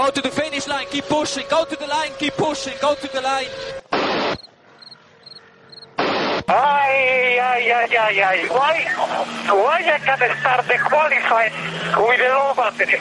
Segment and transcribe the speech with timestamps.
[0.00, 3.06] Go to the finish line, keep pushing, go to the line, keep pushing, go to
[3.12, 3.44] the line.
[6.48, 8.48] Ay, ay, ay, ay, ay.
[8.48, 8.80] Why,
[9.52, 11.52] why I can start the qualifying
[12.00, 12.98] with a low battery?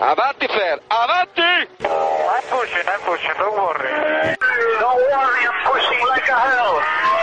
[0.00, 1.68] Avanti Fer, avanti!
[1.84, 4.34] I'm pushing, I'm pushing, don't worry.
[4.80, 7.17] Don't worry, I'm pushing like a hell.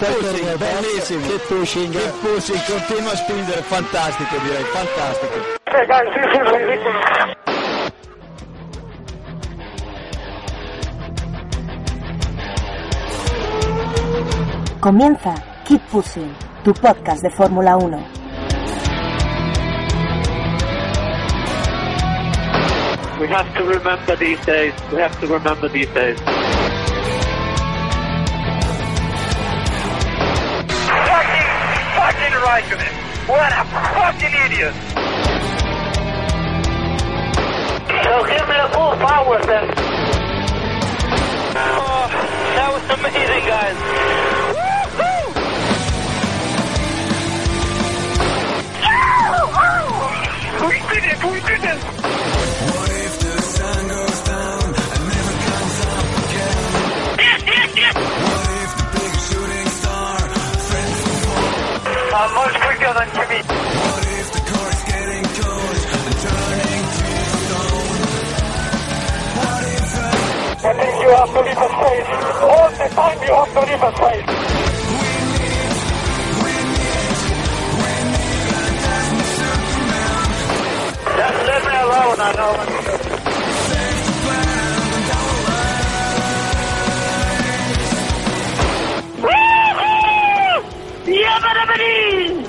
[0.00, 1.26] Pushing, bellissimo.
[1.26, 5.58] Che pushing, che pushing, continua a spingere, fantastico direi, fantastico.
[6.52, 7.38] Ridiculous.
[14.80, 18.18] Comienza Keep Pushing, tu podcast de Fórmula 1.
[23.20, 24.72] We have to remember these days.
[24.90, 26.39] We have to remember these days.
[32.60, 32.92] Raikkonen.
[33.26, 34.74] What a fucking idiot.
[38.04, 39.89] So give me the full power then.
[73.66, 74.24] to Riverside.
[82.22, 82.52] I know.
[91.06, 92.44] Yeah, buddy!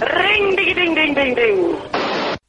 [0.00, 1.91] Ring, ding, ding, ding, ding, ding.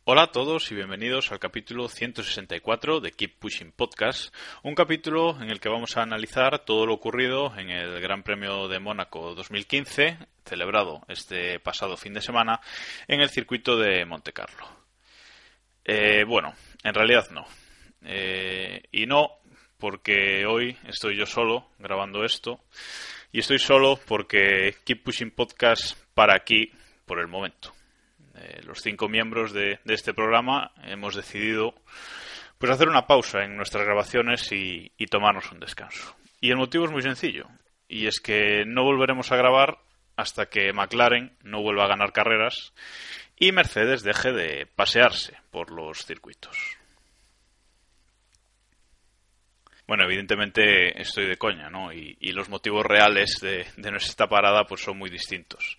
[0.05, 5.49] Hola a todos y bienvenidos al capítulo 164 de Keep Pushing Podcast, un capítulo en
[5.49, 10.17] el que vamos a analizar todo lo ocurrido en el Gran Premio de Mónaco 2015,
[10.43, 12.59] celebrado este pasado fin de semana
[13.07, 14.67] en el circuito de Monte Carlo.
[15.85, 16.53] Eh, bueno,
[16.83, 17.45] en realidad no.
[18.01, 19.29] Eh, y no
[19.77, 22.59] porque hoy estoy yo solo grabando esto
[23.31, 26.73] y estoy solo porque Keep Pushing Podcast para aquí
[27.05, 27.71] por el momento.
[28.35, 31.75] Eh, los cinco miembros de, este programa hemos decidido
[32.57, 36.15] pues hacer una pausa en nuestras grabaciones y, tomarnos un descanso.
[36.39, 37.47] Y el motivo es muy sencillo,
[37.87, 39.79] y es que no volveremos a grabar
[40.15, 42.73] hasta que McLaren no vuelva a ganar carreras
[43.37, 46.57] y Mercedes deje de pasearse por los circuitos.
[49.85, 51.91] Bueno, evidentemente estoy de coña, ¿no?
[51.91, 55.77] Y, y los motivos reales de, de, nuestra parada pues son muy distintos.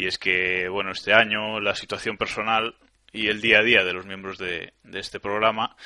[0.00, 2.74] Y es que, bueno, este año la situación personal
[3.12, 5.76] y el día a día de los miembros de, de este programa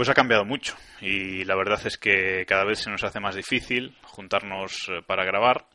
[0.00, 0.76] pues ha cambiado mucho.
[1.02, 5.66] Y la verdad es que cada vez se nos hace más difícil juntarnos para grabar.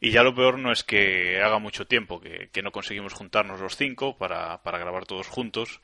[0.00, 3.60] Y ya lo peor no es que haga mucho tiempo que, que no conseguimos juntarnos
[3.60, 5.80] los cinco para, para, grabar todos juntos,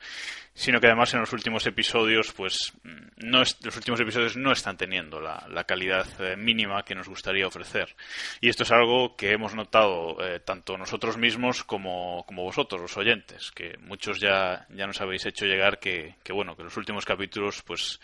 [0.59, 2.73] sino que además en los últimos episodios, pues
[3.15, 7.07] no es, los últimos episodios no están teniendo la, la calidad eh, mínima que nos
[7.07, 7.95] gustaría ofrecer.
[8.41, 12.97] Y esto es algo que hemos notado eh, tanto nosotros mismos como, como, vosotros, los
[12.97, 17.05] oyentes, que muchos ya, ya nos habéis hecho llegar que, que bueno, que los últimos
[17.05, 18.01] capítulos, pues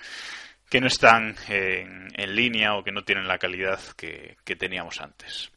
[0.69, 5.01] que no están en, en, línea o que no tienen la calidad que, que teníamos
[5.01, 5.51] antes.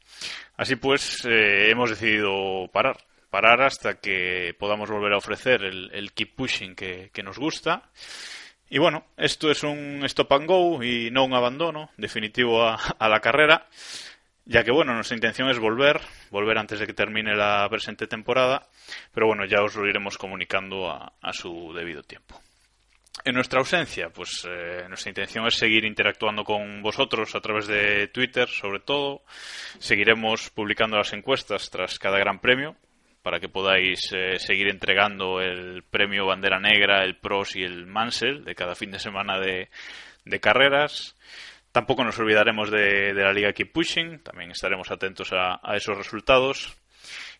[0.57, 2.99] Así pues, eh, hemos decidido parar.
[3.31, 7.91] Parar hasta que podamos volver a ofrecer el, keep pushing que, que, nos gusta.
[8.71, 13.09] Y bueno, esto es un stop and go y no un abandono definitivo a, a
[13.09, 13.67] la carrera,
[14.45, 16.01] ya que bueno, nuestra intención es volver,
[16.31, 18.67] volver antes de que termine la presente temporada,
[19.13, 22.41] pero bueno, ya os lo iremos comunicando a, a su debido tiempo.
[23.25, 28.09] En nuestra ausencia, pues eh, nuestra intención es seguir interactuando con vosotros a través de
[28.09, 29.23] Twitter, sobre todo.
[29.79, 32.77] Seguiremos publicando las encuestas tras cada gran premio
[33.23, 38.45] para que podáis eh, seguir entregando el premio Bandera Negra, el Pros y el Mansell
[38.45, 39.69] de cada fin de semana de,
[40.41, 41.17] carreras.
[41.73, 46.77] Tampoco nos olvidaremos de, la Liga Keep Pushing, también estaremos atentos a, esos resultados.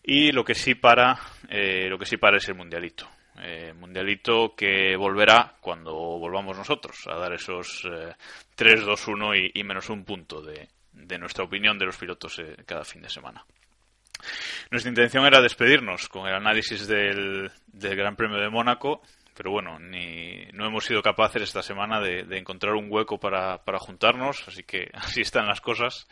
[0.03, 3.07] Y lo que sí para, eh, lo que sí para es el Mundialito
[3.41, 8.13] eh, mundialito que volverá cuando volvamos nosotros a dar esos eh,
[8.55, 12.41] 3, 2, 1 y, y, menos un punto de, de, nuestra opinión de los pilotos
[12.65, 13.45] cada fin de semana.
[14.71, 19.01] Nuestra intención era despedirnos con el análisis del, del Gran Premio de Mónaco,
[19.35, 23.79] pero bueno, ni, no hemos sido capaces esta semana de, encontrar un hueco para, para
[23.79, 26.07] juntarnos, así que así están las cosas.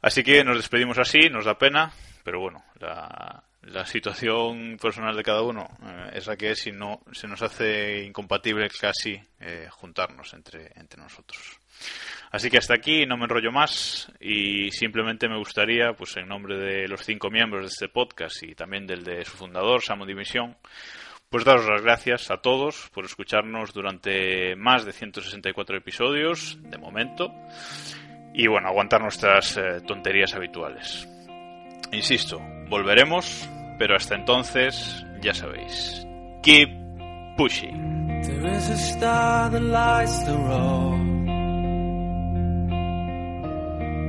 [0.00, 1.92] Así que nos despedimos así, nos da pena,
[2.24, 6.72] pero bueno, la, la situación personal de cada uno eh, es la que es y
[6.72, 11.58] no se nos hace incompatible casi eh, juntarnos entre, entre nosotros.
[12.30, 16.56] Así que hasta aquí, no me enrollo más y simplemente me gustaría, pues en nombre
[16.56, 20.56] de los cinco miembros de este podcast y también del de su fundador, Samo Dimisión,
[21.28, 27.32] pues daros las gracias a todos por escucharnos durante más de 164 episodios, de momento,
[28.34, 31.08] y bueno, aguantar nuestras eh, tonterías habituales.
[31.92, 32.40] Insisto,
[32.72, 33.46] volveremos,
[33.78, 36.06] pero hasta entonces, ya sabéis,
[36.42, 36.70] keep
[37.36, 38.22] pushing.
[38.22, 40.98] There is a star that lights the road.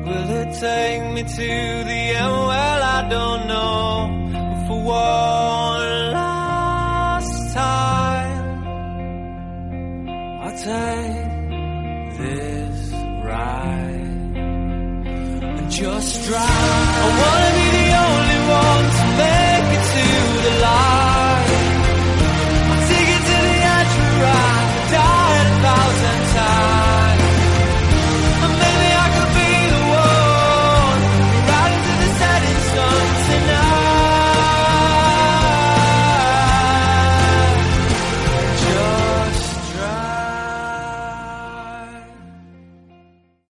[0.06, 2.48] Will it take me to the end?
[2.50, 4.07] Well, I don't know.
[4.31, 8.63] But for one last time,
[10.42, 12.94] I'll take this
[13.25, 14.38] ride
[15.57, 17.42] and just drive.